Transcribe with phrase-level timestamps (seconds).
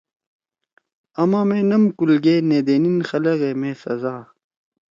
[1.21, 4.21] آما مے نم کُل گے نے دینیِن خلگے مے سزاأ